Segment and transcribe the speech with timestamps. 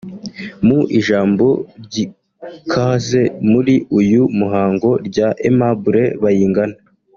[0.65, 1.47] Mu ijambo
[1.85, 6.77] ry’ikaze muri uyu muhango rya Aimable Bayingana